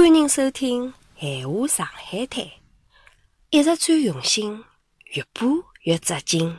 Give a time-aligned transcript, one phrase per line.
[0.00, 0.86] 欢迎收听
[1.20, 2.42] 《闲话上海滩》，
[3.50, 4.64] 一直最用心，
[5.12, 5.46] 越播
[5.82, 6.56] 越扎劲。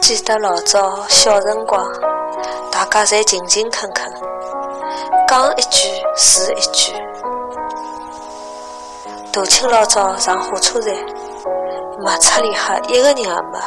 [0.00, 1.82] 记得老早小辰光，
[2.70, 4.12] 大家侪勤勤恳恳，
[5.26, 6.92] 讲一句是一句。
[9.32, 10.94] 大清老早上火车站，
[12.04, 13.58] 卖车里哈一个人也没。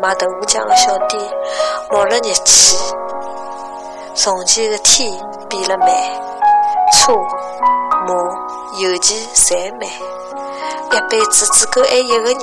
[0.00, 1.22] 卖豆腐浆的小店
[1.90, 2.76] 冒了热气。
[4.14, 5.12] 从前的天
[5.48, 5.88] 变了慢，
[6.92, 7.12] 车
[8.06, 8.14] 马
[8.80, 9.88] 邮件侪慢，
[10.92, 12.38] 一辈子只够爱一个人。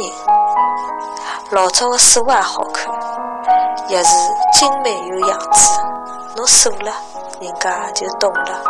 [1.55, 2.93] 老早的书也好看，
[3.87, 4.13] 也是
[4.51, 5.71] 精美有样子。
[6.35, 6.91] 侬数了，
[7.39, 8.61] 人家就懂了。